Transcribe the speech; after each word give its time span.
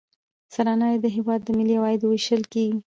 سرانه 0.53 0.85
عاید 0.87 1.01
د 1.03 1.07
هیواد 1.15 1.39
د 1.43 1.49
ملي 1.57 1.75
عوایدو 1.79 2.05
ویشل 2.09 2.41
دي. 2.53 2.67